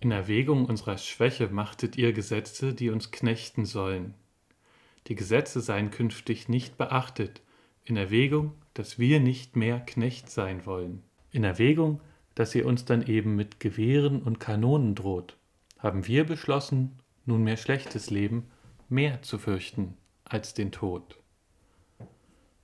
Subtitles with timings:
[0.00, 4.14] In Erwägung unserer Schwäche machtet ihr Gesetze, die uns knechten sollen.
[5.08, 7.42] Die Gesetze seien künftig nicht beachtet,
[7.84, 11.02] in Erwägung, dass wir nicht mehr Knecht sein wollen.
[11.32, 12.00] In Erwägung,
[12.36, 15.36] dass ihr uns dann eben mit Gewehren und Kanonen droht,
[15.78, 18.44] haben wir beschlossen, nunmehr schlechtes Leben
[18.88, 21.18] mehr zu fürchten als den Tod.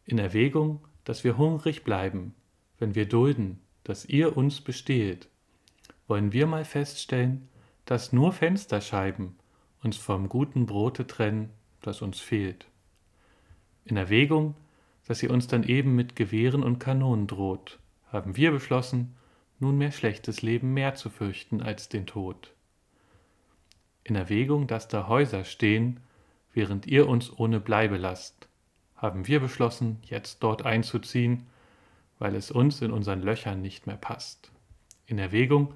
[0.04, 2.34] In Erwägung, dass wir hungrig bleiben,
[2.78, 5.28] wenn wir dulden, dass ihr uns bestehet,
[6.06, 7.48] wollen wir mal feststellen,
[7.84, 9.36] dass nur Fensterscheiben
[9.82, 11.50] uns vom guten Brote trennen,
[11.82, 12.66] das uns fehlt.
[13.84, 14.54] In Erwägung,
[15.06, 17.78] dass sie uns dann eben mit Gewehren und Kanonen droht,
[18.10, 19.14] haben wir beschlossen,
[19.58, 22.54] nunmehr schlechtes Leben mehr zu fürchten als den Tod.
[24.02, 26.00] In Erwägung, dass da Häuser stehen,
[26.52, 28.48] während ihr uns ohne Bleibe lasst,
[28.96, 31.46] haben wir beschlossen, jetzt dort einzuziehen,
[32.18, 34.50] weil es uns in unseren Löchern nicht mehr passt.
[35.06, 35.74] In Erwägung,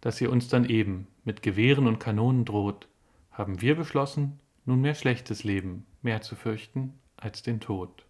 [0.00, 2.88] dass ihr uns dann eben mit Gewehren und Kanonen droht,
[3.32, 8.04] haben wir beschlossen, nunmehr schlechtes Leben mehr zu fürchten als den Tod.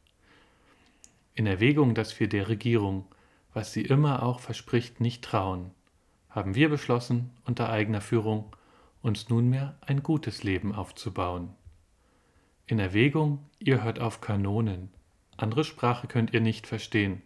[1.35, 3.07] In Erwägung, dass wir der Regierung,
[3.55, 5.71] was sie immer auch verspricht, nicht trauen,
[6.29, 8.55] haben wir beschlossen, unter eigener Führung
[9.03, 11.51] uns nunmehr ein gutes Leben aufzubauen.
[12.67, 14.91] In Erwägung, ihr hört auf Kanonen,
[15.37, 17.23] andere Sprache könnt ihr nicht verstehen,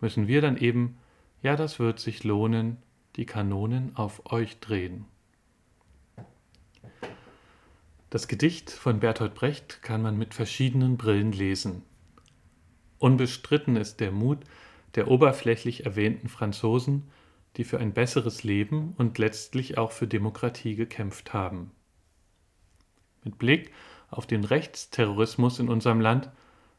[0.00, 0.98] müssen wir dann eben,
[1.42, 2.78] ja, das wird sich lohnen,
[3.16, 5.06] die Kanonen auf euch drehen.
[8.10, 11.82] Das Gedicht von Bertolt Brecht kann man mit verschiedenen Brillen lesen.
[12.98, 14.40] Unbestritten ist der Mut
[14.94, 17.10] der oberflächlich erwähnten Franzosen,
[17.56, 21.70] die für ein besseres Leben und letztlich auch für Demokratie gekämpft haben.
[23.24, 23.72] Mit Blick
[24.10, 26.30] auf den Rechtsterrorismus in unserem Land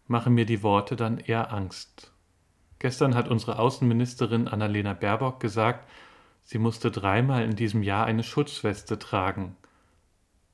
[0.08, 2.12] machen mir die Worte dann eher Angst.
[2.80, 5.90] Gestern hat unsere Außenministerin Annalena Baerbock gesagt,
[6.44, 9.56] sie musste dreimal in diesem Jahr eine Schutzweste tragen.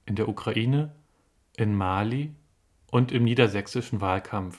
[0.05, 0.93] In der Ukraine,
[1.55, 2.33] in Mali
[2.91, 4.57] und im niedersächsischen Wahlkampf.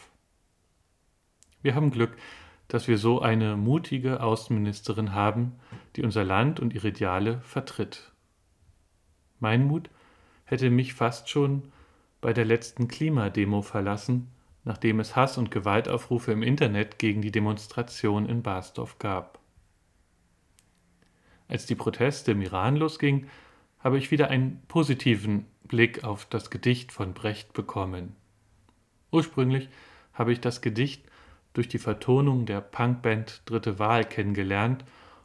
[1.63, 2.17] Wir haben Glück,
[2.69, 5.58] dass wir so eine mutige Außenministerin haben,
[5.96, 8.13] die unser Land und ihre Ideale vertritt.
[9.40, 9.90] Mein Mut
[10.45, 11.73] hätte mich fast schon
[12.20, 14.29] bei der letzten Klimademo verlassen,
[14.64, 19.39] nachdem es Hass- und Gewaltaufrufe im Internet gegen die Demonstration in Barsdorf gab.
[21.50, 23.28] Als die Proteste im Iran losgingen,
[23.80, 28.14] habe ich wieder einen positiven Blick auf das Gedicht von Brecht bekommen.
[29.11, 29.68] Ursprünglich
[30.12, 31.02] habe ich das Gedicht
[31.52, 34.84] durch die Vertonung der Punkband Dritte Wahl kennengelernt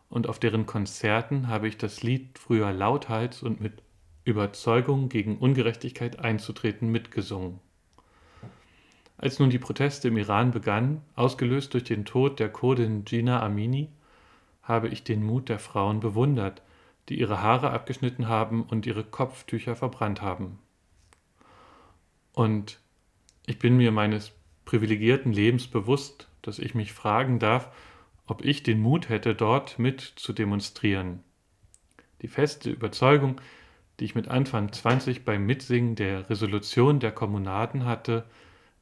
[0.10, 3.84] und auf deren Konzerten habe ich das Lied früher lauthals und mit
[4.24, 7.60] Überzeugung gegen Ungerechtigkeit einzutreten mitgesungen.
[9.18, 13.90] Als nun die Proteste im Iran begannen, ausgelöst durch den Tod der Kurdin Gina Amini,
[14.66, 16.62] habe ich den Mut der Frauen bewundert,
[17.08, 20.60] die ihre Haare abgeschnitten haben und ihre Kopftücher verbrannt haben.
[22.34, 22.80] Und
[23.46, 24.34] ich bin mir meines
[24.66, 27.72] privilegierten Lebens bewusst, dass ich mich fragen darf,
[28.26, 31.24] ob ich den Mut hätte, dort mit zu demonstrieren.
[32.24, 33.40] Die feste Überzeugung,
[34.00, 38.26] die ich mit Anfang 20 beim Mitsingen der Resolution der Kommunaden hatte,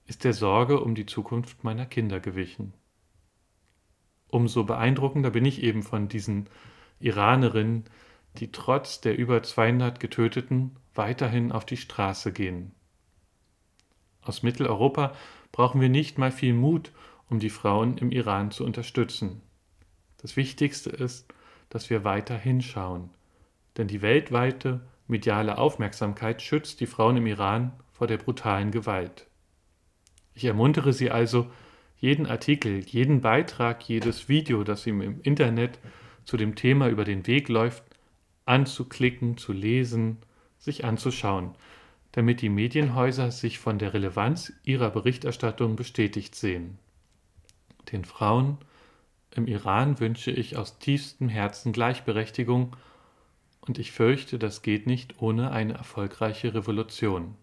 [0.06, 2.74] ist der Sorge um die Zukunft meiner Kinder gewichen.
[4.34, 6.50] Umso beeindruckender bin ich eben von diesen
[7.00, 7.84] Iranerinnen,
[8.40, 12.72] die trotz der über 200 Getöteten weiterhin auf die Straße gehen.
[14.24, 15.14] Aus Mitteleuropa
[15.52, 16.92] brauchen wir nicht mal viel Mut,
[17.30, 19.44] um die Frauen im Iran zu unterstützen.
[20.18, 21.32] Das Wichtigste ist,
[21.70, 23.12] dass wir weiter hinschauen,
[23.78, 29.28] denn die weltweite mediale Aufmerksamkeit schützt die Frauen im Iran vor der brutalen Gewalt.
[30.34, 31.52] Ich ermuntere Sie also,
[32.04, 35.80] jeden Artikel, jeden Beitrag, jedes Video, das ihm im Internet
[36.26, 37.84] zu dem Thema über den Weg läuft,
[38.46, 40.18] anzuklicken, zu lesen,
[40.60, 41.56] sich anzuschauen
[42.14, 46.78] damit die Medienhäuser sich von der Relevanz ihrer Berichterstattung bestätigt sehen.
[47.92, 48.60] Den Frauen
[49.32, 52.76] im Iran wünsche ich aus tiefstem Herzen Gleichberechtigung
[53.62, 57.34] und ich fürchte, das geht nicht ohne eine erfolgreiche Revolution.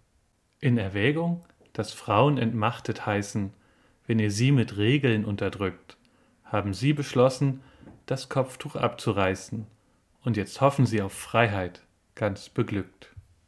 [0.60, 3.52] In Erwägung, dass Frauen entmachtet heißen,
[4.10, 5.96] wenn ihr sie mit Regeln unterdrückt,
[6.42, 7.60] haben sie beschlossen,
[8.06, 9.68] das Kopftuch abzureißen,
[10.24, 11.86] und jetzt hoffen sie auf Freiheit,
[12.16, 13.09] ganz beglückt.